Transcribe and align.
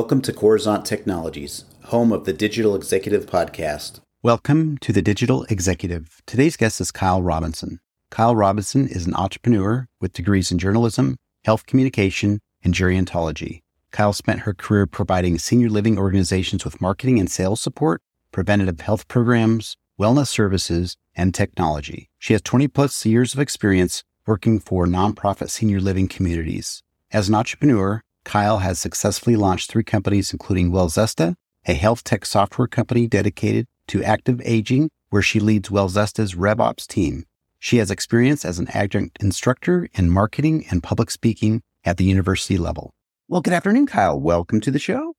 Welcome 0.00 0.22
to 0.22 0.32
Coruzant 0.32 0.86
Technologies, 0.86 1.66
home 1.84 2.10
of 2.10 2.24
the 2.24 2.32
Digital 2.32 2.74
Executive 2.74 3.26
Podcast. 3.26 4.00
Welcome 4.22 4.78
to 4.78 4.94
the 4.94 5.02
Digital 5.02 5.44
Executive. 5.50 6.22
Today's 6.24 6.56
guest 6.56 6.80
is 6.80 6.90
Kyle 6.90 7.20
Robinson. 7.20 7.80
Kyle 8.10 8.34
Robinson 8.34 8.88
is 8.88 9.06
an 9.06 9.14
entrepreneur 9.14 9.88
with 10.00 10.14
degrees 10.14 10.50
in 10.50 10.56
journalism, 10.56 11.18
health 11.44 11.66
communication, 11.66 12.40
and 12.64 12.72
gerontology. 12.72 13.60
Kyle 13.90 14.14
spent 14.14 14.40
her 14.40 14.54
career 14.54 14.86
providing 14.86 15.38
senior 15.38 15.68
living 15.68 15.98
organizations 15.98 16.64
with 16.64 16.80
marketing 16.80 17.20
and 17.20 17.30
sales 17.30 17.60
support, 17.60 18.00
preventative 18.32 18.80
health 18.80 19.06
programs, 19.06 19.76
wellness 20.00 20.28
services, 20.28 20.96
and 21.14 21.34
technology. 21.34 22.08
She 22.18 22.32
has 22.32 22.40
20 22.40 22.68
plus 22.68 23.04
years 23.04 23.34
of 23.34 23.40
experience 23.40 24.02
working 24.24 24.60
for 24.60 24.86
nonprofit 24.86 25.50
senior 25.50 25.78
living 25.78 26.08
communities. 26.08 26.82
As 27.12 27.28
an 27.28 27.34
entrepreneur, 27.34 28.00
Kyle 28.30 28.58
has 28.58 28.78
successfully 28.78 29.34
launched 29.34 29.72
three 29.72 29.82
companies, 29.82 30.32
including 30.32 30.70
WellZesta, 30.70 31.34
a 31.66 31.74
health 31.74 32.04
tech 32.04 32.24
software 32.24 32.68
company 32.68 33.08
dedicated 33.08 33.66
to 33.88 34.04
active 34.04 34.40
aging, 34.44 34.88
where 35.08 35.20
she 35.20 35.40
leads 35.40 35.68
WellZesta's 35.68 36.36
RevOps 36.36 36.86
team. 36.86 37.24
She 37.58 37.78
has 37.78 37.90
experience 37.90 38.44
as 38.44 38.60
an 38.60 38.68
adjunct 38.68 39.20
instructor 39.20 39.88
in 39.94 40.10
marketing 40.10 40.64
and 40.70 40.80
public 40.80 41.10
speaking 41.10 41.62
at 41.82 41.96
the 41.96 42.04
university 42.04 42.56
level. 42.56 42.94
Well, 43.26 43.40
good 43.40 43.52
afternoon, 43.52 43.88
Kyle. 43.88 44.20
Welcome 44.20 44.60
to 44.60 44.70
the 44.70 44.78
show. 44.78 45.14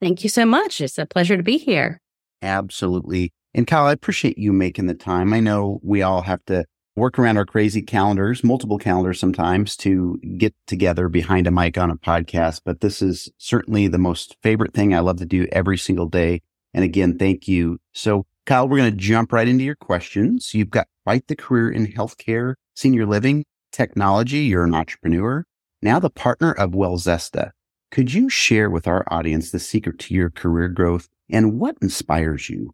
Thank 0.00 0.24
you 0.24 0.28
so 0.28 0.44
much. 0.44 0.80
It's 0.80 0.98
a 0.98 1.06
pleasure 1.06 1.36
to 1.36 1.44
be 1.44 1.58
here. 1.58 2.00
Absolutely. 2.42 3.30
And 3.54 3.68
Kyle, 3.68 3.86
I 3.86 3.92
appreciate 3.92 4.36
you 4.36 4.52
making 4.52 4.88
the 4.88 4.94
time. 4.94 5.32
I 5.32 5.38
know 5.38 5.78
we 5.84 6.02
all 6.02 6.22
have 6.22 6.44
to 6.46 6.64
work 6.98 7.18
around 7.18 7.36
our 7.36 7.46
crazy 7.46 7.82
calendars, 7.82 8.44
multiple 8.44 8.78
calendars 8.78 9.18
sometimes 9.18 9.76
to 9.78 10.18
get 10.36 10.54
together 10.66 11.08
behind 11.08 11.46
a 11.46 11.50
mic 11.50 11.78
on 11.78 11.90
a 11.90 11.96
podcast, 11.96 12.62
but 12.64 12.80
this 12.80 13.00
is 13.00 13.30
certainly 13.38 13.88
the 13.88 13.98
most 13.98 14.36
favorite 14.42 14.74
thing 14.74 14.94
I 14.94 15.00
love 15.00 15.18
to 15.18 15.26
do 15.26 15.46
every 15.52 15.78
single 15.78 16.06
day. 16.06 16.42
And 16.74 16.84
again, 16.84 17.18
thank 17.18 17.48
you. 17.48 17.78
So 17.92 18.26
Kyle, 18.46 18.68
we're 18.68 18.78
going 18.78 18.90
to 18.90 18.96
jump 18.96 19.32
right 19.32 19.48
into 19.48 19.64
your 19.64 19.76
questions. 19.76 20.54
You've 20.54 20.70
got 20.70 20.88
quite 21.04 21.26
the 21.26 21.36
career 21.36 21.70
in 21.70 21.86
healthcare, 21.86 22.54
senior 22.74 23.06
living, 23.06 23.44
technology. 23.72 24.38
You're 24.38 24.64
an 24.64 24.74
entrepreneur 24.74 25.44
now 25.82 25.98
the 25.98 26.10
partner 26.10 26.52
of 26.52 26.72
WellZesta. 26.72 27.50
Could 27.90 28.12
you 28.12 28.28
share 28.28 28.68
with 28.68 28.86
our 28.86 29.04
audience 29.08 29.50
the 29.50 29.58
secret 29.58 29.98
to 30.00 30.14
your 30.14 30.30
career 30.30 30.68
growth 30.68 31.08
and 31.30 31.58
what 31.58 31.76
inspires 31.80 32.50
you? 32.50 32.72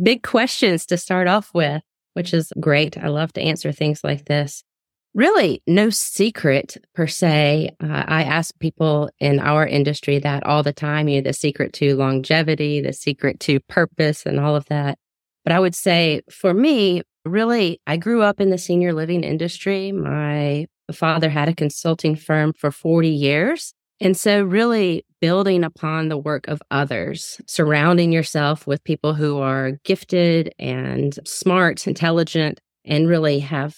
Big 0.00 0.22
questions 0.22 0.86
to 0.86 0.96
start 0.96 1.26
off 1.26 1.52
with, 1.54 1.82
which 2.16 2.32
is 2.32 2.50
great. 2.58 2.96
I 2.96 3.08
love 3.08 3.34
to 3.34 3.42
answer 3.42 3.72
things 3.72 4.02
like 4.02 4.24
this. 4.24 4.64
Really, 5.12 5.62
no 5.66 5.90
secret 5.90 6.78
per 6.94 7.06
se. 7.06 7.76
Uh, 7.82 8.04
I 8.06 8.22
ask 8.22 8.58
people 8.58 9.10
in 9.20 9.38
our 9.38 9.66
industry 9.66 10.18
that 10.20 10.44
all 10.46 10.62
the 10.62 10.72
time, 10.72 11.08
you 11.08 11.20
know, 11.20 11.28
the 11.28 11.34
secret 11.34 11.74
to 11.74 11.94
longevity, 11.94 12.80
the 12.80 12.94
secret 12.94 13.38
to 13.40 13.60
purpose, 13.60 14.24
and 14.24 14.40
all 14.40 14.56
of 14.56 14.64
that. 14.66 14.98
But 15.44 15.52
I 15.52 15.60
would 15.60 15.74
say 15.74 16.22
for 16.30 16.54
me, 16.54 17.02
really, 17.26 17.80
I 17.86 17.98
grew 17.98 18.22
up 18.22 18.40
in 18.40 18.48
the 18.48 18.58
senior 18.58 18.94
living 18.94 19.24
industry. 19.24 19.92
My 19.92 20.66
father 20.92 21.28
had 21.28 21.50
a 21.50 21.54
consulting 21.54 22.16
firm 22.16 22.54
for 22.54 22.70
40 22.70 23.08
years. 23.08 23.74
And 24.00 24.16
so, 24.16 24.42
really 24.42 25.04
building 25.26 25.64
upon 25.64 26.08
the 26.08 26.16
work 26.16 26.46
of 26.46 26.62
others, 26.70 27.40
surrounding 27.48 28.12
yourself 28.12 28.64
with 28.64 28.84
people 28.84 29.12
who 29.12 29.38
are 29.40 29.72
gifted 29.82 30.54
and 30.56 31.18
smart, 31.26 31.84
intelligent, 31.84 32.60
and 32.84 33.08
really 33.08 33.40
have 33.40 33.74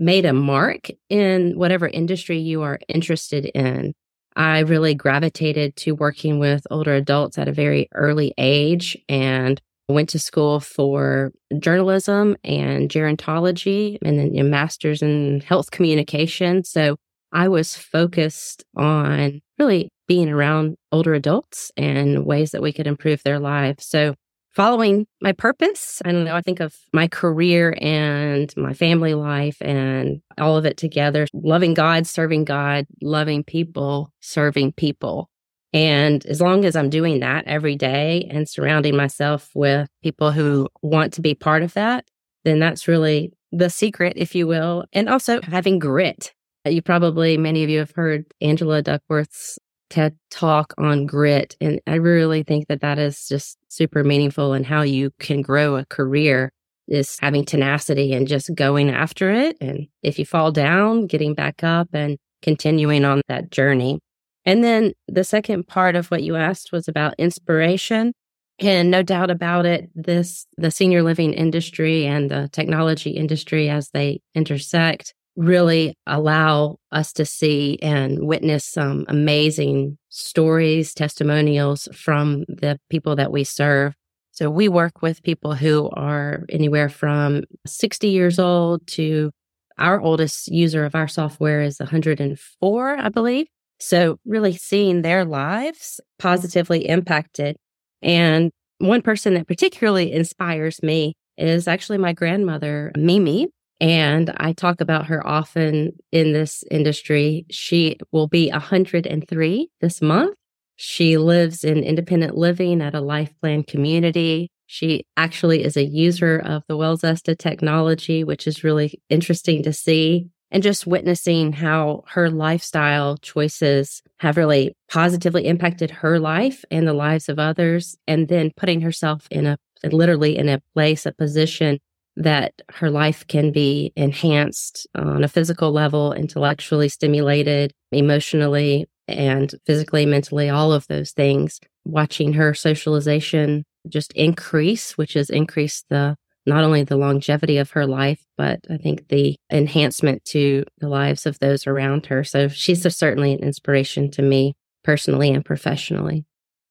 made 0.00 0.24
a 0.24 0.32
mark 0.32 0.88
in 1.08 1.56
whatever 1.56 1.86
industry 1.86 2.40
you 2.40 2.62
are 2.62 2.80
interested 2.88 3.44
in. 3.54 3.94
I 4.34 4.58
really 4.58 4.96
gravitated 4.96 5.76
to 5.76 5.92
working 5.92 6.40
with 6.40 6.66
older 6.68 6.94
adults 6.94 7.38
at 7.38 7.46
a 7.46 7.52
very 7.52 7.88
early 7.94 8.34
age 8.36 8.98
and 9.08 9.60
went 9.88 10.08
to 10.08 10.18
school 10.18 10.58
for 10.58 11.30
journalism 11.60 12.36
and 12.42 12.90
gerontology 12.90 13.98
and 14.02 14.18
then 14.18 14.36
a 14.36 14.42
master's 14.42 15.00
in 15.00 15.42
health 15.42 15.70
communication. 15.70 16.64
So 16.64 16.96
I 17.32 17.48
was 17.48 17.76
focused 17.76 18.64
on 18.76 19.40
really 19.58 19.90
being 20.06 20.28
around 20.28 20.76
older 20.90 21.14
adults 21.14 21.70
and 21.76 22.24
ways 22.24 22.52
that 22.52 22.62
we 22.62 22.72
could 22.72 22.86
improve 22.86 23.22
their 23.22 23.38
lives. 23.38 23.86
So 23.86 24.14
following 24.50 25.06
my 25.20 25.32
purpose, 25.32 26.00
I 26.04 26.12
don't 26.12 26.24
know, 26.24 26.34
I 26.34 26.40
think 26.40 26.60
of 26.60 26.74
my 26.92 27.06
career 27.06 27.76
and 27.80 28.52
my 28.56 28.72
family 28.72 29.14
life 29.14 29.56
and 29.60 30.20
all 30.38 30.56
of 30.56 30.64
it 30.64 30.76
together, 30.76 31.26
loving 31.32 31.74
God, 31.74 32.06
serving 32.06 32.44
God, 32.44 32.86
loving 33.02 33.44
people, 33.44 34.10
serving 34.20 34.72
people. 34.72 35.28
And 35.72 36.24
as 36.26 36.40
long 36.40 36.64
as 36.64 36.74
I'm 36.74 36.88
doing 36.88 37.20
that 37.20 37.44
every 37.46 37.76
day 37.76 38.26
and 38.30 38.48
surrounding 38.48 38.96
myself 38.96 39.50
with 39.54 39.88
people 40.02 40.32
who 40.32 40.68
want 40.82 41.12
to 41.14 41.20
be 41.20 41.34
part 41.34 41.62
of 41.62 41.74
that, 41.74 42.06
then 42.44 42.58
that's 42.58 42.88
really 42.88 43.32
the 43.52 43.68
secret, 43.68 44.14
if 44.16 44.34
you 44.34 44.46
will. 44.46 44.86
And 44.92 45.08
also 45.08 45.40
having 45.42 45.78
grit. 45.78 46.32
You 46.72 46.82
probably, 46.82 47.36
many 47.36 47.64
of 47.64 47.70
you 47.70 47.78
have 47.78 47.92
heard 47.92 48.24
Angela 48.40 48.82
Duckworth's 48.82 49.58
TED 49.90 50.16
talk 50.30 50.74
on 50.78 51.06
grit. 51.06 51.56
And 51.60 51.80
I 51.86 51.94
really 51.94 52.42
think 52.42 52.68
that 52.68 52.80
that 52.80 52.98
is 52.98 53.26
just 53.26 53.58
super 53.68 54.04
meaningful 54.04 54.52
and 54.52 54.66
how 54.66 54.82
you 54.82 55.10
can 55.18 55.42
grow 55.42 55.76
a 55.76 55.86
career 55.86 56.52
is 56.86 57.18
having 57.20 57.44
tenacity 57.44 58.12
and 58.14 58.26
just 58.26 58.54
going 58.54 58.90
after 58.90 59.30
it. 59.30 59.56
And 59.60 59.88
if 60.02 60.18
you 60.18 60.24
fall 60.24 60.50
down, 60.52 61.06
getting 61.06 61.34
back 61.34 61.62
up 61.62 61.88
and 61.92 62.18
continuing 62.42 63.04
on 63.04 63.20
that 63.28 63.50
journey. 63.50 64.00
And 64.44 64.64
then 64.64 64.92
the 65.06 65.24
second 65.24 65.66
part 65.66 65.96
of 65.96 66.10
what 66.10 66.22
you 66.22 66.36
asked 66.36 66.72
was 66.72 66.88
about 66.88 67.14
inspiration. 67.18 68.12
And 68.60 68.90
no 68.90 69.02
doubt 69.02 69.30
about 69.30 69.66
it, 69.66 69.90
this, 69.94 70.46
the 70.56 70.70
senior 70.70 71.02
living 71.02 71.32
industry 71.32 72.06
and 72.06 72.30
the 72.30 72.48
technology 72.52 73.10
industry 73.10 73.68
as 73.68 73.90
they 73.90 74.20
intersect 74.34 75.14
really 75.38 75.94
allow 76.06 76.76
us 76.90 77.12
to 77.12 77.24
see 77.24 77.78
and 77.80 78.26
witness 78.26 78.64
some 78.64 79.04
amazing 79.06 79.96
stories, 80.08 80.92
testimonials 80.92 81.88
from 81.94 82.40
the 82.48 82.76
people 82.90 83.14
that 83.16 83.30
we 83.30 83.44
serve. 83.44 83.94
So 84.32 84.50
we 84.50 84.68
work 84.68 85.00
with 85.00 85.22
people 85.22 85.54
who 85.54 85.88
are 85.90 86.44
anywhere 86.50 86.88
from 86.88 87.44
60 87.66 88.08
years 88.08 88.40
old 88.40 88.84
to 88.88 89.30
our 89.78 90.00
oldest 90.00 90.48
user 90.48 90.84
of 90.84 90.96
our 90.96 91.06
software 91.06 91.62
is 91.62 91.78
104, 91.78 92.96
I 92.98 93.08
believe. 93.08 93.46
So, 93.80 94.18
really 94.24 94.56
seeing 94.56 95.02
their 95.02 95.24
lives 95.24 96.00
positively 96.18 96.88
impacted. 96.88 97.56
And 98.02 98.50
one 98.78 99.02
person 99.02 99.34
that 99.34 99.46
particularly 99.46 100.12
inspires 100.12 100.82
me 100.82 101.14
is 101.36 101.68
actually 101.68 101.98
my 101.98 102.12
grandmother, 102.12 102.90
Mimi. 102.96 103.46
And 103.80 104.30
I 104.36 104.52
talk 104.52 104.80
about 104.80 105.06
her 105.06 105.24
often 105.26 105.92
in 106.10 106.32
this 106.32 106.64
industry. 106.70 107.46
She 107.50 107.98
will 108.10 108.26
be 108.26 108.50
103 108.50 109.70
this 109.80 110.02
month. 110.02 110.34
She 110.76 111.16
lives 111.16 111.64
in 111.64 111.78
independent 111.82 112.36
living 112.36 112.80
at 112.82 112.94
a 112.94 113.00
life 113.00 113.32
plan 113.40 113.62
community. 113.62 114.50
She 114.66 115.04
actually 115.16 115.64
is 115.64 115.76
a 115.76 115.84
user 115.84 116.38
of 116.38 116.62
the 116.68 116.76
WellZesta 116.76 117.38
technology, 117.38 118.22
which 118.22 118.46
is 118.46 118.64
really 118.64 119.00
interesting 119.08 119.62
to 119.62 119.72
see 119.72 120.28
and 120.50 120.62
just 120.62 120.86
witnessing 120.86 121.52
how 121.52 122.04
her 122.08 122.30
lifestyle 122.30 123.16
choices 123.18 124.02
have 124.18 124.36
really 124.36 124.74
positively 124.90 125.46
impacted 125.46 125.90
her 125.90 126.18
life 126.18 126.64
and 126.70 126.86
the 126.86 126.92
lives 126.92 127.28
of 127.28 127.38
others 127.38 127.96
and 128.06 128.28
then 128.28 128.50
putting 128.56 128.80
herself 128.80 129.26
in 129.30 129.46
a 129.46 129.58
literally 129.84 130.36
in 130.36 130.48
a 130.48 130.60
place 130.74 131.06
a 131.06 131.12
position 131.12 131.78
that 132.18 132.52
her 132.70 132.90
life 132.90 133.26
can 133.28 133.52
be 133.52 133.92
enhanced 133.96 134.86
on 134.94 135.24
a 135.24 135.28
physical 135.28 135.72
level 135.72 136.12
intellectually 136.12 136.88
stimulated 136.88 137.72
emotionally 137.92 138.86
and 139.06 139.54
physically 139.64 140.04
mentally 140.04 140.50
all 140.50 140.72
of 140.72 140.86
those 140.88 141.12
things 141.12 141.60
watching 141.84 142.34
her 142.34 142.52
socialization 142.52 143.64
just 143.88 144.12
increase 144.12 144.98
which 144.98 145.14
has 145.14 145.30
increased 145.30 145.86
the 145.88 146.16
not 146.48 146.64
only 146.64 146.82
the 146.82 146.96
longevity 146.96 147.58
of 147.58 147.70
her 147.72 147.86
life, 147.86 148.24
but 148.36 148.60
I 148.70 148.78
think 148.78 149.08
the 149.08 149.36
enhancement 149.52 150.24
to 150.26 150.64
the 150.78 150.88
lives 150.88 151.26
of 151.26 151.38
those 151.38 151.66
around 151.66 152.06
her. 152.06 152.24
So 152.24 152.48
she's 152.48 152.82
certainly 152.96 153.34
an 153.34 153.40
inspiration 153.40 154.10
to 154.12 154.22
me 154.22 154.56
personally 154.82 155.30
and 155.30 155.44
professionally. 155.44 156.24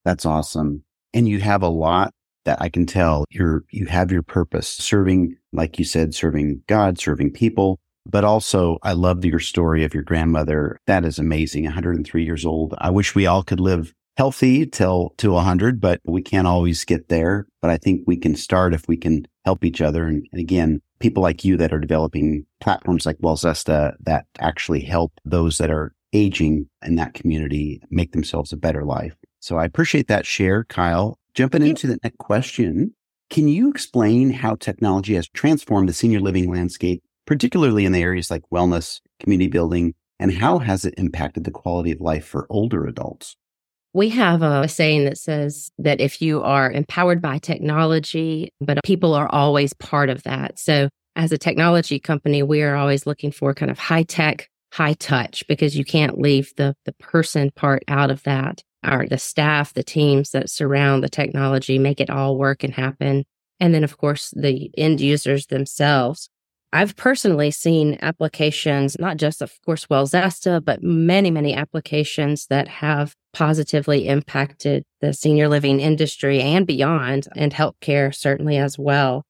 That's 0.03 0.25
awesome. 0.25 0.83
And 1.13 1.29
you 1.29 1.39
have 1.39 1.61
a 1.61 1.69
lot 1.69 2.11
that 2.45 2.59
I 2.59 2.69
can 2.69 2.85
tell 2.85 3.25
you're, 3.29 3.63
you 3.71 3.85
have 3.85 4.11
your 4.11 4.23
purpose 4.23 4.67
serving, 4.67 5.35
like 5.53 5.79
you 5.79 5.85
said, 5.85 6.13
serving 6.13 6.63
God, 6.67 6.99
serving 6.99 7.31
people. 7.31 7.79
But 8.09 8.23
also, 8.23 8.77
I 8.83 8.93
love 8.93 9.25
your 9.25 9.39
story 9.39 9.83
of 9.83 9.93
your 9.93 10.03
grandmother. 10.03 10.79
That 10.87 11.03
is 11.03 11.19
amazing. 11.19 11.65
103 11.65 12.23
years 12.23 12.45
old. 12.45 12.73
I 12.77 12.89
wish 12.89 13.15
we 13.15 13.27
all 13.27 13.43
could 13.43 13.59
live 13.59 13.93
healthy 14.17 14.65
till 14.65 15.13
to 15.17 15.31
100 15.31 15.79
but 15.79 16.01
we 16.03 16.23
can't 16.23 16.47
always 16.47 16.83
get 16.85 17.07
there 17.07 17.45
but 17.61 17.69
i 17.69 17.77
think 17.77 18.01
we 18.07 18.17
can 18.17 18.35
start 18.35 18.73
if 18.73 18.87
we 18.87 18.97
can 18.97 19.27
help 19.45 19.63
each 19.63 19.79
other 19.79 20.05
and, 20.05 20.27
and 20.31 20.41
again 20.41 20.81
people 20.97 21.21
like 21.21 21.45
you 21.45 21.55
that 21.55 21.71
are 21.71 21.79
developing 21.79 22.43
platforms 22.59 23.05
like 23.05 23.19
WellZesta 23.19 23.93
that 23.99 24.25
actually 24.39 24.81
help 24.81 25.13
those 25.23 25.59
that 25.59 25.69
are 25.69 25.93
aging 26.13 26.67
in 26.83 26.95
that 26.95 27.13
community 27.13 27.79
make 27.91 28.11
themselves 28.11 28.51
a 28.51 28.57
better 28.57 28.83
life 28.83 29.15
So 29.39 29.57
I 29.57 29.65
appreciate 29.65 30.07
that 30.07 30.25
share, 30.25 30.63
Kyle. 30.65 31.17
Jumping 31.33 31.65
into 31.65 31.87
the 31.87 31.99
next 32.03 32.17
question, 32.17 32.93
can 33.29 33.47
you 33.47 33.69
explain 33.69 34.31
how 34.31 34.55
technology 34.55 35.15
has 35.15 35.27
transformed 35.27 35.89
the 35.89 35.93
senior 35.93 36.19
living 36.19 36.49
landscape, 36.49 37.03
particularly 37.25 37.85
in 37.85 37.91
the 37.91 38.01
areas 38.01 38.31
like 38.31 38.43
wellness, 38.51 39.01
community 39.19 39.49
building, 39.49 39.93
and 40.19 40.33
how 40.33 40.59
has 40.59 40.85
it 40.85 40.95
impacted 40.97 41.43
the 41.43 41.51
quality 41.51 41.91
of 41.91 42.01
life 42.01 42.25
for 42.25 42.47
older 42.49 42.85
adults? 42.85 43.35
We 43.93 44.09
have 44.09 44.41
a 44.41 44.67
saying 44.67 45.05
that 45.05 45.17
says 45.17 45.71
that 45.79 45.99
if 45.99 46.21
you 46.21 46.41
are 46.41 46.71
empowered 46.71 47.21
by 47.21 47.39
technology, 47.39 48.53
but 48.61 48.79
people 48.83 49.13
are 49.13 49.29
always 49.29 49.73
part 49.73 50.09
of 50.09 50.23
that. 50.23 50.59
So, 50.59 50.89
as 51.15 51.31
a 51.31 51.37
technology 51.37 51.99
company, 51.99 52.43
we 52.43 52.61
are 52.61 52.75
always 52.75 53.07
looking 53.07 53.31
for 53.31 53.53
kind 53.55 53.71
of 53.71 53.79
high 53.79 54.03
tech, 54.03 54.49
high 54.71 54.93
touch 54.93 55.43
because 55.47 55.75
you 55.75 55.83
can't 55.83 56.19
leave 56.19 56.53
the 56.57 56.75
the 56.85 56.93
person 56.93 57.49
part 57.55 57.83
out 57.87 58.11
of 58.11 58.23
that. 58.23 58.63
Our 58.87 59.07
the 59.07 59.17
staff, 59.17 59.73
the 59.73 59.83
teams 59.83 60.31
that 60.31 60.49
surround 60.49 61.03
the 61.03 61.09
technology 61.09 61.77
make 61.77 61.99
it 61.99 62.09
all 62.09 62.37
work 62.37 62.63
and 62.63 62.73
happen. 62.73 63.25
And 63.59 63.73
then 63.73 63.83
of 63.83 63.97
course 63.97 64.33
the 64.35 64.71
end 64.77 65.01
users 65.01 65.47
themselves 65.47 66.29
I've 66.73 66.97
personally 66.97 67.51
seen 67.51 67.97
applications, 68.01 68.99
not 68.99 69.17
just, 69.17 69.41
of 69.41 69.53
course, 69.65 69.85
WellZesta, 69.85 70.63
but 70.63 70.83
many, 70.83 71.31
many 71.31 71.53
applications 71.53 72.47
that 72.47 72.67
have 72.67 73.15
positively 73.33 74.07
impacted 74.07 74.83
the 74.99 75.13
senior 75.13 75.47
living 75.47 75.79
industry 75.79 76.41
and 76.41 76.67
beyond, 76.67 77.27
and 77.35 77.53
healthcare 77.53 78.13
certainly 78.13 78.57
as 78.57 78.77
well. 78.77 79.23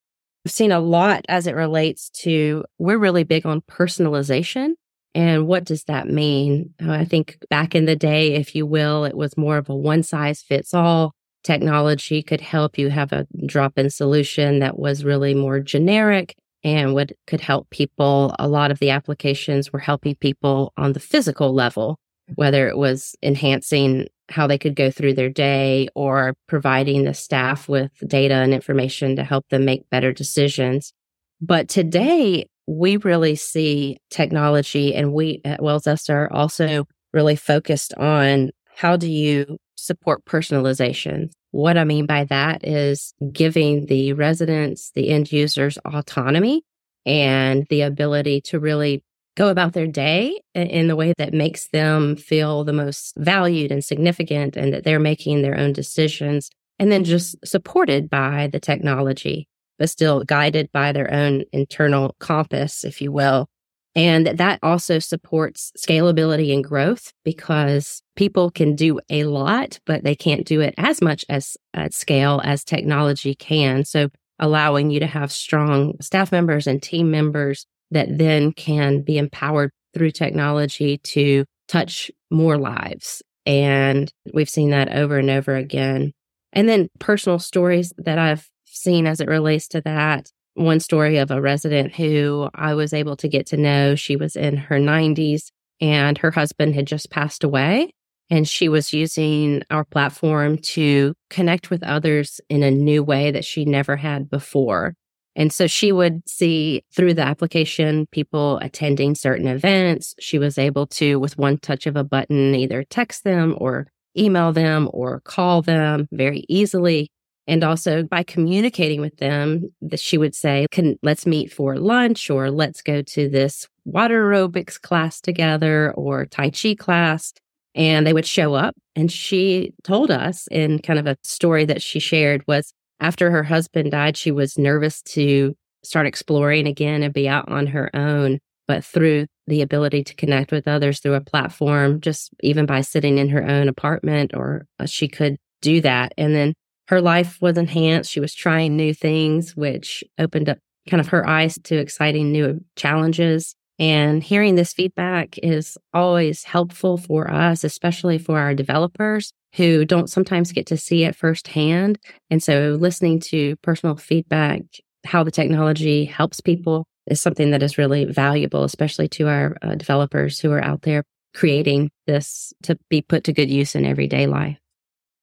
I've 0.45 0.51
seen 0.51 0.71
a 0.71 0.79
lot 0.79 1.25
as 1.29 1.45
it 1.45 1.55
relates 1.55 2.09
to, 2.21 2.65
we're 2.79 2.97
really 2.97 3.23
big 3.23 3.45
on 3.45 3.61
personalization. 3.61 4.71
And 5.17 5.47
what 5.47 5.63
does 5.63 5.85
that 5.85 6.07
mean? 6.07 6.75
Uh, 6.79 6.91
I 6.91 7.03
think 7.03 7.39
back 7.49 7.73
in 7.73 7.85
the 7.85 7.95
day, 7.95 8.35
if 8.35 8.53
you 8.53 8.67
will, 8.67 9.03
it 9.03 9.17
was 9.17 9.35
more 9.35 9.57
of 9.57 9.67
a 9.67 9.75
one 9.75 10.03
size 10.03 10.43
fits 10.43 10.75
all. 10.75 11.15
Technology 11.43 12.21
could 12.21 12.39
help 12.39 12.77
you 12.77 12.89
have 12.89 13.11
a 13.11 13.25
drop 13.47 13.79
in 13.79 13.89
solution 13.89 14.59
that 14.59 14.77
was 14.77 15.03
really 15.03 15.33
more 15.33 15.59
generic 15.59 16.35
and 16.63 16.93
would 16.93 17.15
could 17.25 17.41
help 17.41 17.67
people. 17.71 18.35
A 18.37 18.47
lot 18.47 18.69
of 18.69 18.77
the 18.77 18.91
applications 18.91 19.73
were 19.73 19.79
helping 19.79 20.13
people 20.13 20.71
on 20.77 20.93
the 20.93 20.99
physical 20.99 21.51
level, 21.51 21.97
whether 22.35 22.67
it 22.67 22.77
was 22.77 23.15
enhancing 23.23 24.05
how 24.29 24.45
they 24.45 24.59
could 24.59 24.75
go 24.75 24.91
through 24.91 25.15
their 25.15 25.29
day 25.31 25.87
or 25.95 26.35
providing 26.47 27.05
the 27.05 27.15
staff 27.15 27.67
with 27.67 27.91
data 28.05 28.35
and 28.35 28.53
information 28.53 29.15
to 29.15 29.23
help 29.23 29.49
them 29.49 29.65
make 29.65 29.89
better 29.89 30.13
decisions. 30.13 30.93
But 31.41 31.69
today, 31.69 32.45
we 32.67 32.97
really 32.97 33.35
see 33.35 33.97
technology 34.09 34.93
and 34.93 35.13
we 35.13 35.41
at 35.45 35.61
WellZesta 35.61 36.13
are 36.13 36.33
also 36.33 36.85
really 37.13 37.35
focused 37.35 37.93
on 37.95 38.51
how 38.75 38.97
do 38.97 39.09
you 39.09 39.57
support 39.75 40.25
personalization? 40.25 41.31
What 41.51 41.77
I 41.77 41.85
mean 41.85 42.05
by 42.05 42.25
that 42.25 42.67
is 42.67 43.13
giving 43.31 43.85
the 43.85 44.13
residents, 44.13 44.91
the 44.93 45.09
end 45.09 45.31
users 45.31 45.77
autonomy 45.85 46.63
and 47.05 47.65
the 47.69 47.81
ability 47.81 48.41
to 48.41 48.59
really 48.59 49.01
go 49.37 49.49
about 49.49 49.73
their 49.73 49.87
day 49.87 50.39
in 50.53 50.87
the 50.87 50.95
way 50.95 51.13
that 51.17 51.33
makes 51.33 51.69
them 51.69 52.15
feel 52.15 52.63
the 52.63 52.73
most 52.73 53.13
valued 53.17 53.71
and 53.71 53.83
significant 53.83 54.57
and 54.57 54.73
that 54.73 54.83
they're 54.83 54.99
making 54.99 55.41
their 55.41 55.57
own 55.57 55.71
decisions 55.71 56.49
and 56.79 56.91
then 56.91 57.03
just 57.03 57.35
supported 57.45 58.09
by 58.09 58.49
the 58.51 58.59
technology, 58.59 59.47
but 59.77 59.89
still 59.89 60.23
guided 60.23 60.71
by 60.71 60.91
their 60.91 61.11
own 61.13 61.43
internal 61.51 62.15
compass, 62.19 62.83
if 62.83 63.01
you 63.01 63.11
will, 63.11 63.49
and 63.97 64.27
that 64.27 64.59
also 64.61 64.99
supports 64.99 65.71
scalability 65.75 66.53
and 66.53 66.63
growth 66.63 67.13
because 67.25 68.03
people 68.15 68.51
can 68.51 68.75
do 68.75 68.99
a 69.09 69.23
lot, 69.23 69.79
but 69.87 70.03
they 70.03 70.13
can't 70.13 70.45
do 70.45 70.61
it 70.61 70.75
as 70.77 71.01
much 71.01 71.25
as 71.29 71.57
at 71.73 71.95
scale 71.95 72.39
as 72.43 72.63
technology 72.63 73.33
can. 73.33 73.83
So 73.85 74.09
allowing 74.37 74.91
you 74.91 74.99
to 74.99 75.07
have 75.07 75.31
strong 75.31 75.95
staff 75.99 76.31
members 76.31 76.67
and 76.67 76.79
team 76.79 77.09
members 77.09 77.65
that 77.89 78.19
then 78.19 78.51
can 78.51 79.01
be 79.01 79.17
empowered 79.17 79.71
through 79.95 80.11
technology 80.11 80.99
to 80.99 81.45
touch 81.67 82.11
more 82.29 82.59
lives. 82.59 83.23
And 83.47 84.13
we've 84.31 84.47
seen 84.47 84.69
that 84.69 84.93
over 84.93 85.17
and 85.17 85.31
over 85.31 85.55
again. 85.55 86.11
And 86.53 86.69
then 86.69 86.89
personal 86.99 87.39
stories 87.39 87.93
that 87.97 88.19
I've 88.19 88.47
seen 88.77 89.07
as 89.07 89.19
it 89.19 89.27
relates 89.27 89.67
to 89.69 89.81
that 89.81 90.29
one 90.53 90.79
story 90.79 91.17
of 91.17 91.29
a 91.29 91.41
resident 91.41 91.95
who 91.95 92.49
I 92.55 92.73
was 92.73 92.93
able 92.93 93.15
to 93.17 93.27
get 93.27 93.45
to 93.47 93.57
know. 93.57 93.95
She 93.95 94.15
was 94.15 94.35
in 94.35 94.57
her 94.57 94.77
90s 94.77 95.51
and 95.79 96.17
her 96.17 96.31
husband 96.31 96.75
had 96.75 96.87
just 96.87 97.11
passed 97.11 97.43
away. 97.43 97.91
And 98.29 98.47
she 98.47 98.67
was 98.67 98.91
using 98.91 99.61
our 99.69 99.85
platform 99.85 100.57
to 100.57 101.13
connect 101.29 101.69
with 101.69 101.81
others 101.83 102.41
in 102.49 102.61
a 102.61 102.71
new 102.71 103.01
way 103.01 103.31
that 103.31 103.45
she 103.45 103.63
never 103.63 103.95
had 103.95 104.29
before. 104.29 104.95
And 105.35 105.53
so 105.53 105.67
she 105.67 105.91
would 105.91 106.27
see 106.27 106.83
through 106.93 107.13
the 107.13 107.21
application 107.21 108.07
people 108.11 108.57
attending 108.57 109.15
certain 109.15 109.47
events. 109.47 110.15
She 110.19 110.39
was 110.39 110.57
able 110.57 110.87
to, 110.87 111.19
with 111.19 111.37
one 111.37 111.57
touch 111.59 111.85
of 111.85 111.95
a 111.95 112.03
button, 112.03 112.55
either 112.55 112.83
text 112.83 113.23
them 113.23 113.55
or 113.59 113.87
email 114.17 114.51
them 114.51 114.89
or 114.91 115.21
call 115.21 115.61
them 115.61 116.07
very 116.11 116.43
easily. 116.49 117.11
And 117.47 117.63
also 117.63 118.03
by 118.03 118.23
communicating 118.23 118.99
with 118.99 119.17
them, 119.17 119.71
that 119.81 119.99
she 119.99 120.17
would 120.17 120.35
say, 120.35 120.67
Can 120.71 120.97
let's 121.01 121.25
meet 121.25 121.51
for 121.51 121.77
lunch 121.77 122.29
or 122.29 122.51
let's 122.51 122.81
go 122.81 123.01
to 123.01 123.29
this 123.29 123.67
water 123.85 124.25
aerobics 124.25 124.79
class 124.79 125.21
together 125.21 125.93
or 125.93 126.25
Tai 126.25 126.49
Chi 126.49 126.75
class. 126.75 127.33
And 127.73 128.05
they 128.05 128.13
would 128.13 128.25
show 128.25 128.55
up. 128.55 128.75
And 128.95 129.11
she 129.11 129.73
told 129.83 130.11
us 130.11 130.47
in 130.49 130.79
kind 130.79 130.99
of 130.99 131.05
a 131.05 131.17
story 131.23 131.63
that 131.65 131.81
she 131.81 131.99
shared 131.99 132.43
was 132.47 132.73
after 132.99 133.29
her 133.31 133.43
husband 133.43 133.91
died, 133.91 134.17
she 134.17 134.31
was 134.31 134.57
nervous 134.57 135.01
to 135.03 135.55
start 135.83 136.07
exploring 136.07 136.67
again 136.67 137.03
and 137.03 137.13
be 137.13 137.29
out 137.29 137.47
on 137.49 137.67
her 137.67 137.95
own. 137.95 138.39
But 138.67 138.83
through 138.83 139.27
the 139.45 139.61
ability 139.61 140.03
to 140.03 140.15
connect 140.15 140.51
with 140.51 140.67
others 140.67 140.99
through 140.99 141.13
a 141.13 141.21
platform, 141.21 142.01
just 142.01 142.31
even 142.41 142.65
by 142.65 142.81
sitting 142.81 143.17
in 143.17 143.29
her 143.29 143.47
own 143.47 143.69
apartment, 143.69 144.31
or 144.33 144.65
uh, 144.79 144.85
she 144.85 145.07
could 145.07 145.37
do 145.61 145.79
that. 145.81 146.13
And 146.17 146.35
then 146.35 146.53
her 146.87 147.01
life 147.01 147.41
was 147.41 147.57
enhanced. 147.57 148.11
She 148.11 148.19
was 148.19 148.33
trying 148.33 148.75
new 148.75 148.93
things, 148.93 149.55
which 149.55 150.03
opened 150.17 150.49
up 150.49 150.57
kind 150.89 151.01
of 151.01 151.07
her 151.07 151.27
eyes 151.27 151.59
to 151.65 151.75
exciting 151.77 152.31
new 152.31 152.63
challenges. 152.75 153.55
And 153.79 154.23
hearing 154.23 154.55
this 154.55 154.73
feedback 154.73 155.37
is 155.43 155.77
always 155.93 156.43
helpful 156.43 156.97
for 156.97 157.29
us, 157.29 157.63
especially 157.63 158.17
for 158.17 158.39
our 158.39 158.55
developers 158.55 159.31
who 159.55 159.85
don't 159.85 160.09
sometimes 160.09 160.51
get 160.51 160.65
to 160.67 160.77
see 160.77 161.03
it 161.03 161.15
firsthand. 161.15 161.99
And 162.29 162.41
so 162.41 162.77
listening 162.79 163.19
to 163.21 163.55
personal 163.57 163.95
feedback, 163.95 164.61
how 165.05 165.23
the 165.23 165.31
technology 165.31 166.05
helps 166.05 166.41
people 166.41 166.85
is 167.05 167.21
something 167.21 167.51
that 167.51 167.63
is 167.63 167.77
really 167.77 168.05
valuable, 168.05 168.63
especially 168.63 169.07
to 169.09 169.27
our 169.27 169.57
uh, 169.61 169.75
developers 169.75 170.39
who 170.39 170.51
are 170.51 170.63
out 170.63 170.81
there 170.81 171.03
creating 171.33 171.91
this 172.07 172.53
to 172.63 172.77
be 172.89 173.01
put 173.01 173.23
to 173.25 173.33
good 173.33 173.49
use 173.49 173.75
in 173.75 173.85
everyday 173.85 174.27
life. 174.27 174.57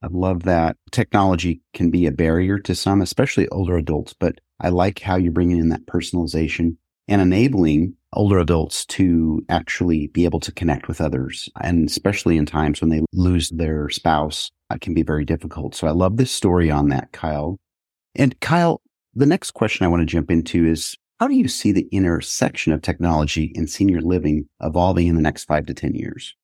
I 0.05 0.09
love 0.11 0.43
that 0.43 0.77
technology 0.93 1.63
can 1.73 1.91
be 1.91 2.05
a 2.05 2.13
barrier 2.13 2.59
to 2.59 2.75
some, 2.75 3.01
especially 3.01 3.49
older 3.49 3.79
adults, 3.79 4.13
but 4.13 4.39
I 4.61 4.69
like 4.69 4.99
how 4.99 5.17
you're 5.17 5.33
bringing 5.33 5.59
in 5.59 5.71
that 5.71 5.87
personalization 5.87 6.77
and 7.09 7.23
enabling 7.23 7.95
older 8.13 8.39
adults 8.39 8.85
to 8.87 9.43
actually 9.49 10.09
be 10.09 10.27
able 10.27 10.41
to 10.41 10.53
connect 10.53 10.89
with 10.89 11.01
others. 11.01 11.49
And 11.63 11.89
especially 11.89 12.37
in 12.37 12.45
times 12.45 12.83
when 12.83 12.91
they 12.91 13.01
lose 13.15 13.49
their 13.49 13.89
spouse, 13.89 14.51
it 14.71 14.83
can 14.83 14.93
be 14.93 15.03
very 15.03 15.25
difficult. 15.25 15.75
So 15.75 15.87
I 15.87 15.93
love 15.93 16.19
this 16.19 16.31
story 16.31 16.71
on 16.71 16.91
that, 16.91 17.13
Kyle. 17.13 17.59
And 18.15 18.39
Kyle, 18.41 18.83
the 19.15 19.27
next 19.27 19.53
question 19.53 19.87
I 19.87 19.89
want 19.89 20.03
to 20.03 20.07
jump 20.07 20.31
into 20.31 20.67
is 20.67 20.99
how 21.19 21.29
do 21.29 21.35
you 21.35 21.49
see 21.49 21.73
the 21.73 21.89
intersection 21.93 22.75
of 22.75 22.83
technology 22.83 23.53
and 23.57 23.71
senior 23.71 24.03
living 24.03 24.51
evolving 24.61 25.07
in 25.07 25.17
the 25.17 25.23
next 25.23 25.45
five 25.45 25.65
to 25.65 25.75
10 25.75 25.95
years? 25.95 26.35